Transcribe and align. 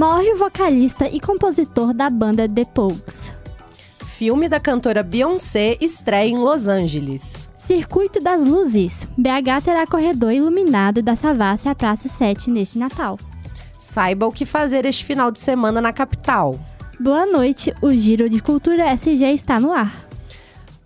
Morre 0.00 0.32
o 0.32 0.36
vocalista 0.38 1.06
e 1.10 1.20
compositor 1.20 1.92
da 1.92 2.08
banda 2.08 2.48
The 2.48 2.64
Pogues. 2.64 3.34
Filme 4.16 4.48
da 4.48 4.58
cantora 4.58 5.02
Beyoncé 5.02 5.76
estreia 5.78 6.26
em 6.26 6.38
Los 6.38 6.66
Angeles. 6.66 7.46
Circuito 7.66 8.18
das 8.18 8.42
Luzes. 8.42 9.06
BH 9.18 9.62
terá 9.62 9.86
corredor 9.86 10.32
iluminado 10.32 11.02
da 11.02 11.14
Savassi 11.14 11.68
à 11.68 11.74
Praça 11.74 12.08
7 12.08 12.48
neste 12.48 12.78
Natal. 12.78 13.18
Saiba 13.78 14.26
o 14.26 14.32
que 14.32 14.46
fazer 14.46 14.86
este 14.86 15.04
final 15.04 15.30
de 15.30 15.38
semana 15.38 15.82
na 15.82 15.92
capital. 15.92 16.58
Boa 16.98 17.26
noite, 17.26 17.70
o 17.82 17.90
Giro 17.90 18.30
de 18.30 18.40
Cultura 18.40 18.90
SG 18.94 19.34
está 19.34 19.60
no 19.60 19.70
ar. 19.70 20.08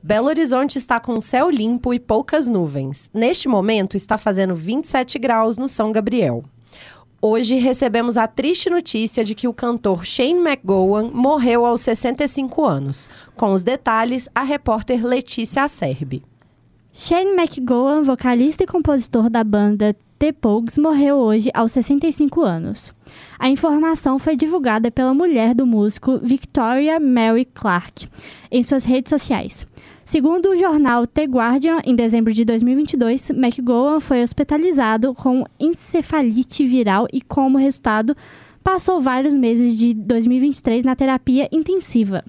Belo 0.03 0.27
Horizonte 0.27 0.77
está 0.77 0.99
com 0.99 1.21
céu 1.21 1.49
limpo 1.49 1.95
e 1.95 2.01
poucas 2.01 2.49
nuvens. 2.49 3.09
Neste 3.15 3.46
momento 3.46 3.96
está 3.96 4.19
fazendo 4.19 4.57
27 4.57 5.21
graus 5.21 5.57
no 5.57 5.68
São 5.68 5.93
Gabriel. 5.93 6.43
Hoje 7.27 7.57
recebemos 7.57 8.19
a 8.19 8.27
triste 8.29 8.69
notícia 8.69 9.25
de 9.25 9.35
que 9.35 9.49
o 9.49 9.55
cantor 9.55 10.05
Shane 10.05 10.39
McGowan 10.39 11.11
morreu 11.11 11.65
aos 11.65 11.81
65 11.81 12.67
anos. 12.67 13.09
Com 13.35 13.55
os 13.55 13.65
detalhes, 13.65 14.29
a 14.35 14.43
repórter 14.43 15.03
Letícia 15.03 15.65
Acerbi. 15.65 16.23
Shane 16.93 17.31
McGowan, 17.35 18.03
vocalista 18.03 18.65
e 18.65 18.67
compositor 18.67 19.31
da 19.31 19.43
banda 19.43 19.96
Pogues, 20.33 20.79
morreu 20.79 21.17
hoje 21.17 21.51
aos 21.53 21.73
65 21.73 22.43
anos. 22.43 22.93
A 23.39 23.49
informação 23.49 24.19
foi 24.19 24.37
divulgada 24.37 24.91
pela 24.91 25.13
mulher 25.13 25.55
do 25.55 25.67
músico 25.67 26.19
Victoria 26.19 26.99
Mary 26.99 27.45
Clark 27.45 28.09
em 28.51 28.63
suas 28.63 28.85
redes 28.85 29.11
sociais. 29.11 29.67
Segundo 30.07 30.51
o 30.51 30.57
jornal 30.57 31.07
The 31.07 31.25
Guardian, 31.25 31.81
em 31.85 31.96
dezembro 31.96 32.33
de 32.33 32.45
2022, 32.45 33.31
McGowan 33.31 34.01
foi 34.01 34.23
hospitalizado 34.23 35.15
com 35.15 35.45
encefalite 35.59 36.67
viral 36.67 37.06
e, 37.12 37.20
como 37.20 37.59
resultado, 37.59 38.17
passou 38.63 39.01
vários 39.01 39.35
meses 39.35 39.79
de 39.79 39.95
2023 39.95 40.85
na 40.85 40.95
terapia 40.95 41.48
intensiva. 41.51 42.25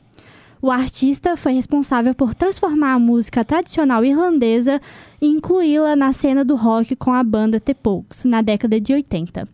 O 0.62 0.72
artista 0.72 1.38
foi 1.38 1.54
responsável 1.54 2.16
por 2.16 2.34
transformar 2.34 2.94
a 2.94 3.00
música 3.00 3.44
tradicional 3.44 4.04
irlandesa 4.04 4.82
e 5.22 5.28
incluí-la 5.28 5.96
na 5.96 6.14
cena 6.14 6.44
do 6.44 6.56
rock 6.56 6.96
com 6.96 7.12
a 7.12 7.24
banda 7.24 7.60
The 7.60 7.74
Pogues, 7.74 8.26
na 8.26 8.42
década 8.42 8.80
de 8.80 8.94
80. 8.94 9.48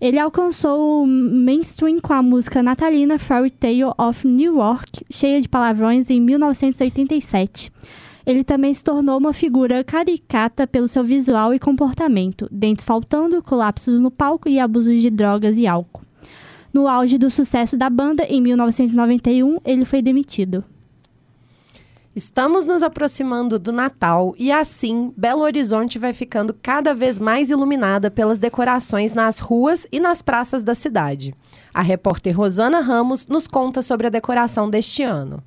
Ele 0.00 0.18
alcançou 0.18 1.02
o 1.02 1.06
mainstream 1.06 2.00
com 2.00 2.12
a 2.12 2.22
música 2.22 2.62
natalina 2.62 3.18
Fairy 3.18 3.50
Tale 3.50 3.84
of 3.98 4.26
New 4.26 4.56
York, 4.56 5.04
cheia 5.10 5.40
de 5.40 5.48
palavrões, 5.48 6.10
em 6.10 6.20
1987. 6.20 7.72
Ele 8.26 8.42
também 8.42 8.74
se 8.74 8.82
tornou 8.82 9.18
uma 9.18 9.32
figura 9.32 9.84
caricata 9.84 10.66
pelo 10.66 10.88
seu 10.88 11.04
visual 11.04 11.54
e 11.54 11.60
comportamento, 11.60 12.48
dentes 12.50 12.84
faltando, 12.84 13.42
colapsos 13.42 14.00
no 14.00 14.10
palco 14.10 14.48
e 14.48 14.58
abusos 14.58 15.00
de 15.00 15.10
drogas 15.10 15.56
e 15.56 15.66
álcool. 15.66 16.02
No 16.76 16.86
auge 16.86 17.16
do 17.16 17.30
sucesso 17.30 17.74
da 17.74 17.88
banda, 17.88 18.24
em 18.24 18.38
1991, 18.38 19.56
ele 19.64 19.86
foi 19.86 20.02
demitido. 20.02 20.62
Estamos 22.14 22.66
nos 22.66 22.82
aproximando 22.82 23.58
do 23.58 23.72
Natal 23.72 24.34
e 24.36 24.52
assim 24.52 25.10
Belo 25.16 25.40
Horizonte 25.40 25.98
vai 25.98 26.12
ficando 26.12 26.52
cada 26.52 26.94
vez 26.94 27.18
mais 27.18 27.48
iluminada 27.48 28.10
pelas 28.10 28.38
decorações 28.38 29.14
nas 29.14 29.38
ruas 29.38 29.86
e 29.90 29.98
nas 29.98 30.20
praças 30.20 30.62
da 30.62 30.74
cidade. 30.74 31.34
A 31.72 31.80
repórter 31.80 32.36
Rosana 32.36 32.80
Ramos 32.80 33.26
nos 33.26 33.48
conta 33.48 33.80
sobre 33.80 34.08
a 34.08 34.10
decoração 34.10 34.68
deste 34.68 35.02
ano. 35.02 35.42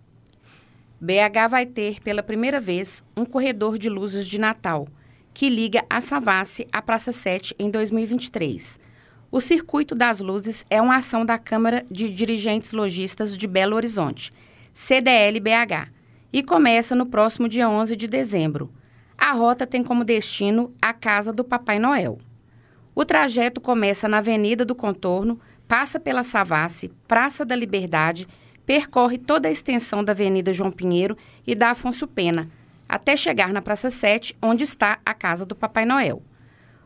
BH 1.00 1.48
vai 1.48 1.68
ter 1.68 2.02
pela 2.02 2.24
primeira 2.24 2.60
vez 2.60 3.04
um 3.16 3.24
corredor 3.24 3.78
de 3.78 3.88
luzes 3.88 4.26
de 4.26 4.40
Natal, 4.40 4.88
que 5.32 5.48
liga 5.48 5.86
a 5.88 6.02
Savassi 6.02 6.68
à 6.72 6.82
Praça 6.82 7.12
7 7.12 7.54
em 7.60 7.70
2023. 7.70 8.89
O 9.32 9.40
Circuito 9.40 9.94
das 9.94 10.20
Luzes 10.20 10.66
é 10.72 10.82
uma 10.82 10.96
ação 10.96 11.24
da 11.24 11.38
Câmara 11.38 11.86
de 11.90 12.10
Dirigentes 12.10 12.72
Logistas 12.72 13.38
de 13.38 13.46
Belo 13.46 13.76
Horizonte, 13.76 14.34
CDL-BH 14.74 15.92
e 16.34 16.42
começa 16.42 16.96
no 16.96 17.06
próximo 17.06 17.48
dia 17.48 17.70
11 17.70 17.96
de 17.96 18.08
dezembro. 18.08 18.74
A 19.16 19.32
rota 19.34 19.68
tem 19.68 19.84
como 19.84 20.04
destino 20.04 20.74
a 20.82 20.94
Casa 20.94 21.32
do 21.32 21.44
Papai 21.44 21.78
Noel. 21.78 22.18
O 22.96 23.06
trajeto 23.06 23.62
começa 23.62 24.08
na 24.08 24.18
Avenida 24.18 24.66
do 24.66 24.74
Contorno, 24.74 25.40
passa 25.68 26.00
pela 26.00 26.24
Savassi, 26.24 26.92
Praça 27.08 27.46
da 27.46 27.56
Liberdade, 27.56 28.28
percorre 28.66 29.20
toda 29.20 29.48
a 29.48 29.52
extensão 29.52 30.04
da 30.04 30.12
Avenida 30.12 30.52
João 30.52 30.72
Pinheiro 30.72 31.16
e 31.46 31.54
da 31.54 31.70
Afonso 31.70 32.08
Pena, 32.08 32.50
até 32.88 33.16
chegar 33.16 33.54
na 33.54 33.62
Praça 33.62 33.92
7, 33.92 34.36
onde 34.42 34.64
está 34.64 34.98
a 35.06 35.14
Casa 35.14 35.46
do 35.46 35.54
Papai 35.54 35.86
Noel. 35.86 36.24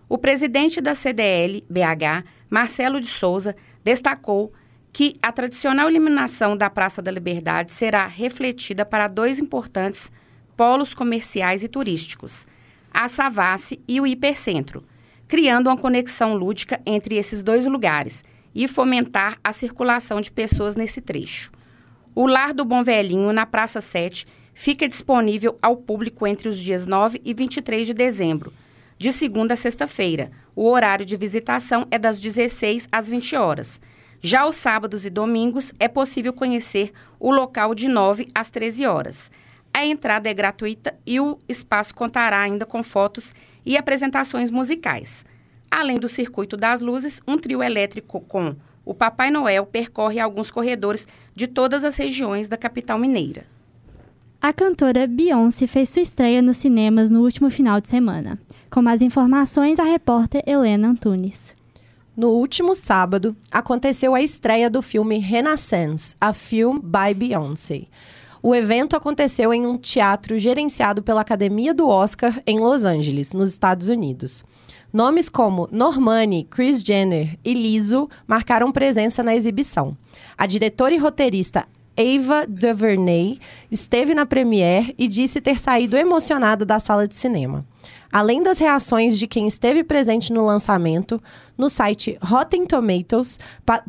O 0.08 0.18
presidente 0.18 0.81
da 0.81 0.94
CDL, 0.94 1.64
BH, 1.69 2.25
Marcelo 2.50 3.00
de 3.00 3.08
Souza, 3.08 3.56
destacou 3.84 4.53
que 4.91 5.18
a 5.22 5.31
tradicional 5.31 5.90
eliminação 5.90 6.56
da 6.56 6.69
Praça 6.69 7.02
da 7.02 7.12
Liberdade 7.12 7.72
será 7.72 8.06
refletida 8.06 8.86
para 8.86 9.08
dois 9.08 9.40
importantes 9.40 10.12
polos 10.56 10.94
comerciais 10.94 11.64
e 11.64 11.68
turísticos, 11.68 12.46
a 12.94 13.08
Savassi 13.08 13.81
e 13.88 14.00
o 14.00 14.06
Hipercentro, 14.06 14.84
criando 15.28 15.68
uma 15.68 15.78
conexão 15.78 16.35
lúdica 16.35 16.80
entre 16.85 17.16
esses 17.16 17.41
dois 17.41 17.66
lugares 17.66 18.24
e 18.53 18.68
fomentar 18.68 19.40
a 19.44 19.52
circulação 19.52 20.22
de 20.22 20.31
pessoas 20.31 20.75
nesse 20.75 21.02
trecho. 21.02 21.52
O 22.14 22.28
Lar 22.28 22.53
do 22.53 22.64
Bom 22.64 22.84
Velhinho, 22.84 23.34
na 23.34 23.47
Praça 23.47 23.81
7, 23.81 24.28
fica 24.53 24.88
disponível 24.88 25.58
ao 25.59 25.75
público 25.75 26.28
entre 26.28 26.47
os 26.47 26.59
dias 26.59 26.85
9 26.85 27.20
e 27.25 27.34
23 27.34 27.88
de 27.88 27.94
dezembro, 27.96 28.53
de 29.03 29.12
segunda 29.12 29.53
a 29.53 29.58
sexta-feira. 29.58 30.31
O 30.56 30.66
horário 30.66 31.06
de 31.06 31.18
visitação 31.18 31.86
é 31.91 32.00
das 32.00 32.22
16 32.22 32.88
às 32.90 33.09
20 33.09 33.36
horas 33.36 33.81
já 34.25 34.44
aos 34.44 34.56
sábados 34.56 35.06
e 35.06 35.09
domingos 35.09 35.74
é 35.78 35.90
possível 35.90 36.31
conhecer 36.31 36.94
o 37.19 37.30
local 37.30 37.75
de 37.75 37.90
9 37.90 38.30
às 38.34 38.50
13 38.50 38.86
horas. 38.86 39.30
A 39.74 39.86
entrada 39.86 40.30
é 40.30 40.34
gratuita 40.34 40.97
e 41.06 41.19
o 41.19 41.38
espaço 41.50 41.94
contará 41.94 42.40
ainda 42.40 42.66
com 42.66 42.81
fotos 42.81 43.36
e 43.66 43.75
apresentações 43.75 44.50
musicais. 44.50 45.25
Além 45.70 46.00
do 46.00 46.08
circuito 46.08 46.56
das 46.56 46.80
luzes, 46.80 47.20
um 47.28 47.38
trio 47.38 47.62
elétrico 47.62 48.22
com 48.22 48.56
o 48.85 48.94
Papai 48.94 49.30
Noel 49.30 49.66
percorre 49.66 50.22
alguns 50.22 50.50
corredores 50.50 51.06
de 51.35 51.46
todas 51.46 51.84
as 51.84 51.97
regiões 51.97 52.47
da 52.47 52.56
capital 52.56 52.97
mineira. 52.97 53.53
A 54.46 54.52
cantora 54.52 55.08
Beyoncé 55.08 55.66
fez 55.66 55.88
sua 55.88 56.02
estreia 56.02 56.42
nos 56.42 56.58
cinemas 56.58 57.09
no 57.09 57.22
último 57.22 57.50
final 57.50 57.80
de 57.80 57.88
semana. 57.88 58.38
Com 58.70 58.81
mais 58.81 59.02
informações, 59.02 59.80
a 59.80 59.86
repórter 59.86 60.44
Helena 60.46 60.90
Antunes. 60.90 61.56
No 62.14 62.28
último 62.31 62.76
sábado, 62.76 63.38
aconteceu 63.50 64.14
a 64.14 64.22
estreia 64.22 64.70
do 64.70 64.82
filme 64.82 65.18
Renaissance, 65.18 66.14
a 66.20 66.34
Film 66.34 66.78
by 66.80 67.14
Beyoncé. 67.16 67.86
O 68.42 68.53
evento 68.53 68.98
aconteceu 68.98 69.53
em 69.53 69.66
um 69.66 69.78
teatro 69.78 70.38
gerenciado 70.38 71.02
pela 71.02 71.22
Academia 71.22 71.74
do 71.74 71.88
Oscar 71.88 72.44
em 72.46 72.59
Los 72.59 72.84
Angeles, 72.84 73.32
nos 73.32 73.48
Estados 73.48 73.88
Unidos. 73.88 74.44
Nomes 74.92 75.30
como 75.30 75.70
Normani, 75.72 76.44
Chris 76.52 76.82
Jenner 76.82 77.40
e 77.46 77.53
Lizzo 77.53 78.09
marcaram 78.28 78.74
presença 78.74 79.24
na 79.24 79.34
exibição. 79.34 79.96
A 80.38 80.46
diretora 80.46 80.94
e 80.94 80.98
roteirista 80.98 81.66
Ava 81.96 82.48
DuVernay 82.48 83.38
esteve 83.70 84.16
na 84.16 84.26
premiere 84.26 84.96
e 84.98 85.08
disse 85.08 85.40
ter 85.40 85.59
saído 85.59 85.96
emocionada 85.96 86.66
da 86.66 86.80
sala 86.80 87.08
de 87.08 87.16
cinema. 87.16 87.64
Além 88.12 88.42
das 88.42 88.58
reações 88.58 89.18
de 89.18 89.28
quem 89.28 89.48
esteve 89.48 89.84
presente 89.84 90.34
no 90.34 90.44
lançamento, 90.44 91.22
no 91.56 91.70
site 91.70 92.18
Rotten 92.22 92.66
Tomatoes, 92.66 93.40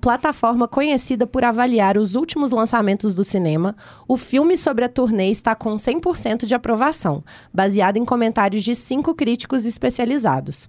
plataforma 0.00 0.68
conhecida 0.68 1.26
por 1.26 1.44
avaliar 1.44 1.96
os 1.96 2.14
últimos 2.14 2.50
lançamentos 2.50 3.14
do 3.14 3.24
cinema, 3.24 3.74
o 4.06 4.18
filme 4.18 4.56
sobre 4.56 4.84
a 4.84 4.88
turnê 4.88 5.30
está 5.30 5.54
com 5.54 5.74
100% 5.74 6.44
de 6.44 6.54
aprovação, 6.54 7.24
baseado 7.52 7.96
em 7.96 8.04
comentários 8.04 8.62
de 8.62 8.74
cinco 8.74 9.14
críticos 9.14 9.64
especializados. 9.64 10.68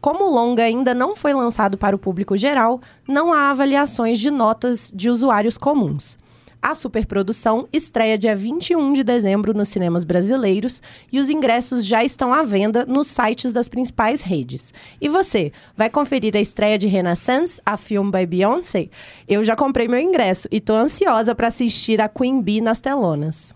Como 0.00 0.24
o 0.24 0.32
longa 0.32 0.64
ainda 0.64 0.94
não 0.94 1.14
foi 1.14 1.32
lançado 1.32 1.78
para 1.78 1.94
o 1.94 1.98
público 1.98 2.36
geral, 2.36 2.80
não 3.06 3.32
há 3.32 3.50
avaliações 3.50 4.18
de 4.18 4.32
notas 4.32 4.92
de 4.92 5.08
usuários 5.08 5.56
comuns. 5.56 6.18
A 6.62 6.74
superprodução 6.74 7.66
estreia 7.72 8.16
dia 8.16 8.36
21 8.36 8.92
de 8.92 9.02
dezembro 9.02 9.52
nos 9.52 9.68
cinemas 9.68 10.04
brasileiros 10.04 10.80
e 11.10 11.18
os 11.18 11.28
ingressos 11.28 11.84
já 11.84 12.04
estão 12.04 12.32
à 12.32 12.44
venda 12.44 12.86
nos 12.86 13.08
sites 13.08 13.52
das 13.52 13.68
principais 13.68 14.22
redes. 14.22 14.72
E 15.00 15.08
você, 15.08 15.50
vai 15.76 15.90
conferir 15.90 16.36
a 16.36 16.40
estreia 16.40 16.78
de 16.78 16.86
Renaissance, 16.86 17.60
a 17.66 17.76
filme 17.76 18.12
by 18.12 18.26
Beyoncé? 18.26 18.88
Eu 19.28 19.42
já 19.42 19.56
comprei 19.56 19.88
meu 19.88 19.98
ingresso 19.98 20.46
e 20.52 20.60
tô 20.60 20.74
ansiosa 20.74 21.34
para 21.34 21.48
assistir 21.48 22.00
a 22.00 22.08
Queen 22.08 22.40
Bee 22.40 22.60
nas 22.60 22.78
telonas. 22.78 23.52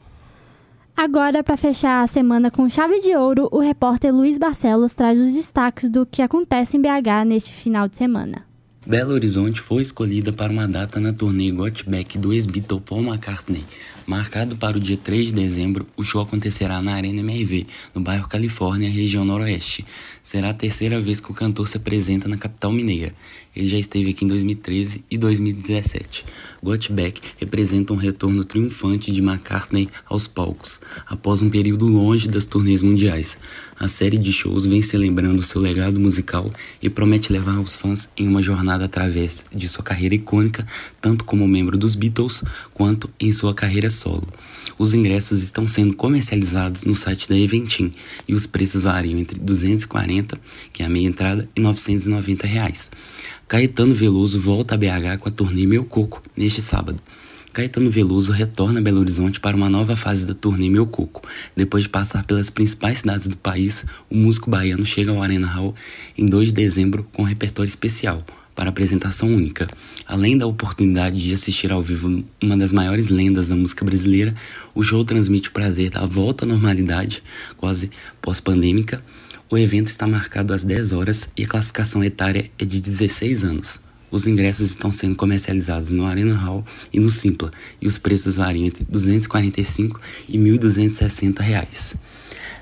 Agora, 0.96 1.44
para 1.44 1.56
fechar 1.56 2.02
a 2.02 2.08
semana 2.08 2.50
com 2.50 2.68
chave 2.68 2.98
de 2.98 3.14
ouro, 3.14 3.48
o 3.52 3.60
repórter 3.60 4.12
Luiz 4.12 4.36
Barcelos 4.36 4.92
traz 4.92 5.20
os 5.20 5.32
destaques 5.32 5.88
do 5.88 6.04
que 6.04 6.22
acontece 6.22 6.76
em 6.76 6.80
BH 6.80 7.24
neste 7.24 7.52
final 7.52 7.86
de 7.86 7.96
semana. 7.96 8.55
Belo 8.86 9.14
Horizonte 9.14 9.60
foi 9.60 9.82
escolhida 9.82 10.32
para 10.32 10.52
uma 10.52 10.68
data 10.68 11.00
na 11.00 11.12
turnê 11.12 11.50
Got 11.50 11.82
Back 11.90 12.16
do 12.18 12.32
ex-Beatle 12.32 12.80
Paul 12.80 13.02
McCartney. 13.02 13.64
Marcado 14.06 14.54
para 14.54 14.76
o 14.76 14.80
dia 14.80 14.96
3 14.96 15.26
de 15.26 15.32
dezembro, 15.32 15.84
o 15.96 16.04
show 16.04 16.22
acontecerá 16.22 16.80
na 16.80 16.94
Arena 16.94 17.18
MRV, 17.22 17.66
no 17.92 18.00
bairro 18.00 18.28
Califórnia, 18.28 18.88
região 18.88 19.24
noroeste. 19.24 19.84
Será 20.22 20.50
a 20.50 20.54
terceira 20.54 21.00
vez 21.00 21.18
que 21.18 21.30
o 21.30 21.34
cantor 21.34 21.66
se 21.66 21.76
apresenta 21.76 22.28
na 22.28 22.36
capital 22.36 22.70
mineira. 22.70 23.12
Ele 23.54 23.66
já 23.66 23.78
esteve 23.78 24.10
aqui 24.10 24.24
em 24.24 24.28
2013 24.28 25.04
e 25.10 25.18
2017. 25.18 26.24
Got 26.62 26.92
Back 26.92 27.20
representa 27.38 27.92
um 27.92 27.96
retorno 27.96 28.44
triunfante 28.44 29.10
de 29.10 29.20
McCartney 29.20 29.88
aos 30.04 30.28
palcos, 30.28 30.80
após 31.06 31.42
um 31.42 31.50
período 31.50 31.86
longe 31.86 32.28
das 32.28 32.44
turnês 32.44 32.82
mundiais. 32.82 33.38
A 33.78 33.88
série 33.88 34.18
de 34.18 34.32
shows 34.32 34.66
vem 34.66 34.82
celebrando 34.82 35.42
seu 35.42 35.60
legado 35.60 35.98
musical 36.00 36.52
e 36.82 36.88
promete 36.88 37.32
levar 37.32 37.58
os 37.60 37.76
fãs 37.76 38.08
em 38.16 38.26
uma 38.26 38.42
jornada 38.42 38.84
através 38.84 39.44
de 39.52 39.68
sua 39.68 39.84
carreira 39.84 40.14
icônica, 40.14 40.66
tanto 41.00 41.24
como 41.24 41.46
membro 41.46 41.76
dos 41.76 41.94
Beatles 41.94 42.42
quanto 42.72 43.10
em 43.20 43.32
sua 43.32 43.54
carreira 43.54 43.90
solo. 43.96 44.26
Os 44.78 44.92
ingressos 44.92 45.42
estão 45.42 45.66
sendo 45.66 45.94
comercializados 45.94 46.84
no 46.84 46.94
site 46.94 47.28
da 47.28 47.36
Eventim 47.36 47.90
e 48.28 48.34
os 48.34 48.46
preços 48.46 48.82
variam 48.82 49.18
entre 49.18 49.38
240, 49.38 50.38
que 50.72 50.82
é 50.82 50.86
a 50.86 50.88
meia 50.88 51.06
entrada, 51.06 51.48
e 51.56 51.60
990 51.60 52.46
reais. 52.46 52.90
Caetano 53.48 53.94
Veloso 53.94 54.40
volta 54.40 54.74
a 54.74 54.78
BH 54.78 55.18
com 55.20 55.28
a 55.28 55.32
turnê 55.32 55.66
Meu 55.66 55.84
Coco 55.84 56.22
neste 56.36 56.60
sábado. 56.60 57.00
Caetano 57.56 57.90
Veloso 57.90 58.32
retorna 58.32 58.80
a 58.80 58.82
Belo 58.82 59.00
Horizonte 59.00 59.40
para 59.40 59.56
uma 59.56 59.70
nova 59.70 59.96
fase 59.96 60.26
da 60.26 60.34
turnê 60.34 60.68
Meu 60.68 60.86
Coco. 60.86 61.26
Depois 61.56 61.84
de 61.84 61.88
passar 61.88 62.22
pelas 62.24 62.50
principais 62.50 62.98
cidades 62.98 63.28
do 63.28 63.36
país, 63.36 63.82
o 64.10 64.14
músico 64.14 64.50
baiano 64.50 64.84
chega 64.84 65.10
ao 65.10 65.22
Arena 65.22 65.46
Hall 65.46 65.74
em 66.18 66.26
2 66.26 66.48
de 66.48 66.52
dezembro 66.52 67.06
com 67.14 67.22
um 67.22 67.24
repertório 67.24 67.66
especial, 67.66 68.22
para 68.56 68.70
apresentação 68.70 69.28
única. 69.28 69.68
Além 70.06 70.36
da 70.36 70.46
oportunidade 70.46 71.22
de 71.22 71.34
assistir 71.34 71.70
ao 71.70 71.82
vivo 71.82 72.24
uma 72.42 72.56
das 72.56 72.72
maiores 72.72 73.10
lendas 73.10 73.48
da 73.48 73.54
música 73.54 73.84
brasileira, 73.84 74.34
o 74.74 74.82
show 74.82 75.04
transmite 75.04 75.50
o 75.50 75.52
prazer 75.52 75.90
da 75.90 76.06
volta 76.06 76.44
à 76.44 76.48
normalidade, 76.48 77.22
quase 77.56 77.90
pós-pandêmica. 78.20 79.02
O 79.50 79.58
evento 79.58 79.88
está 79.88 80.08
marcado 80.08 80.54
às 80.54 80.64
10 80.64 80.92
horas 80.92 81.28
e 81.36 81.44
a 81.44 81.46
classificação 81.46 82.02
etária 82.02 82.50
é 82.58 82.64
de 82.64 82.80
16 82.80 83.44
anos. 83.44 83.80
Os 84.10 84.26
ingressos 84.26 84.70
estão 84.70 84.90
sendo 84.90 85.16
comercializados 85.16 85.90
no 85.90 86.06
Arena 86.06 86.34
Hall 86.34 86.64
e 86.92 86.98
no 86.98 87.10
Simpla, 87.10 87.50
e 87.82 87.86
os 87.86 87.98
preços 87.98 88.36
variam 88.36 88.64
entre 88.64 88.84
R$ 88.84 88.90
245 88.90 90.00
e 90.28 90.38
1.260 90.38 91.40
reais. 91.40 91.96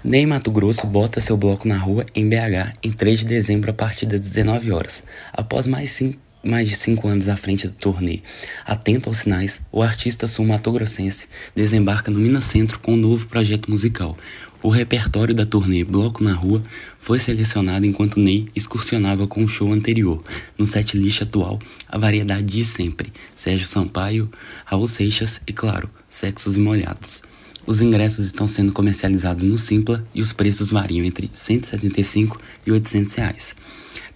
Ney 0.05 0.27
Mato 0.27 0.51
Grosso 0.51 0.87
bota 0.87 1.19
seu 1.19 1.35
bloco 1.35 1.67
na 1.67 1.79
rua 1.79 2.05
em 2.15 2.29
BH 2.29 2.75
em 2.83 2.93
3 2.93 3.21
de 3.21 3.25
dezembro 3.25 3.71
a 3.71 3.73
partir 3.73 4.05
das 4.05 4.21
19 4.21 4.71
horas. 4.71 5.03
Após 5.33 5.67
mais, 5.67 5.93
cinco, 5.93 6.19
mais 6.43 6.69
de 6.69 6.77
cinco 6.77 7.09
anos 7.09 7.27
à 7.27 7.39
frente 7.39 7.67
do 7.67 7.73
turnê, 7.73 8.21
atento 8.67 9.09
aos 9.09 9.21
sinais, 9.21 9.63
o 9.73 9.83
artista 9.83 10.27
sul-matogrossense 10.27 11.29
desembarca 11.57 12.11
no 12.11 12.21
Minas 12.21 12.45
Centro 12.45 12.79
com 12.81 12.93
um 12.93 12.99
novo 12.99 13.27
projeto 13.29 13.71
musical. 13.71 14.15
O 14.63 14.69
repertório 14.69 15.35
da 15.35 15.47
turnê 15.47 15.83
Bloco 15.85 16.23
na 16.23 16.35
Rua 16.35 16.63
foi 17.01 17.19
selecionado 17.19 17.87
enquanto 17.87 18.21
Ney 18.21 18.47
excursionava 18.55 19.27
com 19.27 19.43
o 19.43 19.49
show 19.49 19.73
anterior. 19.73 20.23
No 20.59 20.67
set 20.67 20.99
list 20.99 21.23
atual, 21.23 21.59
a 21.89 21.97
variedade 21.97 22.45
de 22.45 22.65
sempre: 22.67 23.11
Sérgio 23.35 23.67
Sampaio, 23.67 24.31
Raul 24.67 24.87
Seixas 24.87 25.41
e, 25.47 25.53
claro, 25.55 25.89
Sexos 26.11 26.59
e 26.59 26.61
Molhados. 26.61 27.23
Os 27.67 27.81
ingressos 27.81 28.27
estão 28.27 28.47
sendo 28.47 28.73
comercializados 28.73 29.43
no 29.43 29.57
Simpla 29.57 30.05
e 30.15 30.21
os 30.21 30.35
preços 30.35 30.71
variam 30.71 31.05
entre 31.05 31.27
R$ 31.27 31.33
175 31.35 32.39
e 32.67 32.71
800 32.71 33.15
reais. 33.15 33.55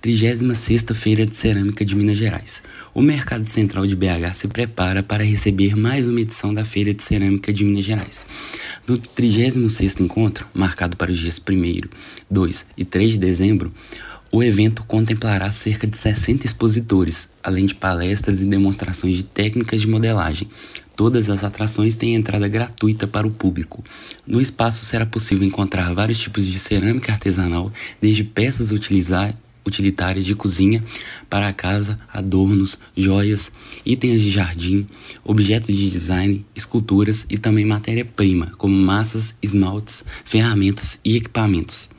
36 0.03 0.85
Feira 0.95 1.27
de 1.27 1.35
Cerâmica 1.35 1.85
de 1.85 1.97
Minas 1.97 2.19
Gerais. 2.19 2.63
O 2.95 3.01
Mercado 3.01 3.49
Central 3.49 3.87
de 3.87 3.97
BH 3.97 4.35
se 4.35 4.49
prepara 4.49 5.03
para 5.03 5.25
receber 5.25 5.75
mais 5.75 6.07
uma 6.07 6.21
edição 6.21 6.53
da 6.53 6.65
Feira 6.65 6.93
de 6.93 7.03
Cerâmica 7.03 7.53
de 7.53 7.65
Minas 7.65 7.85
Gerais. 7.85 8.27
No 8.87 8.99
36 8.99 9.99
encontro, 10.01 10.47
marcado 10.55 10.97
para 10.97 11.11
os 11.11 11.19
dias 11.19 11.41
1, 11.41 11.89
2 12.31 12.67
e 12.77 12.85
3 12.85 13.13
de 13.13 13.19
dezembro, 13.19 13.73
o 14.31 14.43
evento 14.43 14.85
contemplará 14.85 15.51
cerca 15.51 15.87
de 15.87 15.97
60 15.97 16.47
expositores, 16.47 17.31
além 17.43 17.65
de 17.65 17.75
palestras 17.75 18.43
e 18.43 18.45
demonstrações 18.45 19.17
de 19.17 19.23
técnicas 19.23 19.81
de 19.81 19.89
modelagem. 19.89 20.49
Todas 20.95 21.31
as 21.31 21.45
atrações 21.45 21.97
têm 21.97 22.15
entrada 22.15 22.47
gratuita 22.47 23.07
para 23.07 23.27
o 23.27 23.31
público. 23.31 23.83
No 24.27 24.41
espaço 24.41 24.85
será 24.85 25.07
possível 25.07 25.47
encontrar 25.47 25.95
vários 25.95 26.19
tipos 26.19 26.45
de 26.45 26.59
cerâmica 26.59 27.13
artesanal, 27.13 27.73
desde 28.03 28.23
peças 28.23 28.71
utilitárias 28.71 30.27
de 30.27 30.35
cozinha 30.35 30.83
para 31.31 31.49
a 31.49 31.53
casa, 31.53 31.99
adornos, 32.13 32.79
joias, 32.97 33.51
itens 33.87 34.21
de 34.21 34.31
jardim, 34.31 34.87
objetos 35.25 35.75
de 35.75 35.89
design, 35.89 36.45
esculturas 36.55 37.25
e 37.31 37.39
também 37.39 37.65
matéria-prima, 37.65 38.53
como 38.59 38.75
massas, 38.75 39.35
esmaltes, 39.41 40.05
ferramentas 40.25 41.01
e 41.03 41.17
equipamentos. 41.17 41.97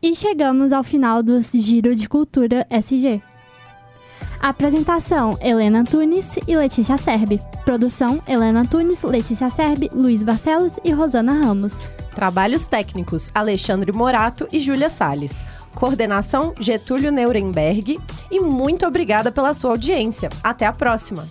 E 0.00 0.14
chegamos 0.14 0.72
ao 0.72 0.84
final 0.84 1.24
do 1.24 1.40
Giro 1.42 1.94
de 1.94 2.08
Cultura 2.08 2.64
SG. 2.70 3.20
Apresentação: 4.40 5.36
Helena 5.40 5.80
Antunes 5.80 6.36
e 6.46 6.56
Letícia 6.56 6.96
Serbi. 6.96 7.40
Produção: 7.64 8.22
Helena 8.26 8.60
Antunes, 8.60 9.02
Letícia 9.02 9.48
Serbi, 9.48 9.90
Luiz 9.92 10.22
Barcelos 10.22 10.78
e 10.84 10.92
Rosana 10.92 11.32
Ramos. 11.32 11.90
Trabalhos 12.14 12.68
técnicos: 12.68 13.28
Alexandre 13.34 13.90
Morato 13.90 14.46
e 14.52 14.60
Júlia 14.60 14.88
Sales. 14.88 15.44
Coordenação: 15.74 16.54
Getúlio 16.60 17.10
Nuremberg. 17.10 17.98
E 18.30 18.40
muito 18.40 18.86
obrigada 18.86 19.32
pela 19.32 19.52
sua 19.52 19.72
audiência. 19.72 20.28
Até 20.44 20.64
a 20.64 20.72
próxima! 20.72 21.26